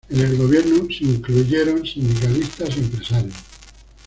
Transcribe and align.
En 0.09 0.19
el 0.19 0.35
gobierno 0.35 0.87
se 0.89 1.03
incluyeron 1.03 1.85
sindicalistas 1.85 2.75
y 2.75 2.79
empresarios. 2.79 3.35